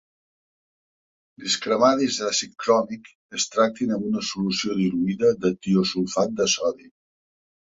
Les 1.43 1.57
cremades 1.65 2.17
d'àcid 2.21 2.55
cròmic 2.65 3.11
es 3.41 3.45
tracten 3.57 3.93
amb 3.99 4.09
una 4.13 4.25
solució 4.31 4.79
diluïda 4.81 5.31
de 5.45 5.53
tiosulfat 5.67 6.35
de 6.43 6.51
sodi. 6.57 6.91